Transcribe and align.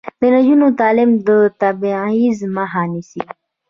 د 0.19 0.21
نجونو 0.33 0.67
تعلیم 0.79 1.11
د 1.27 1.29
تبعیض 1.61 2.39
مخه 2.55 2.81
نیسي. 2.91 3.21